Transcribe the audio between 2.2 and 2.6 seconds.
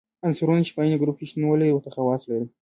لري.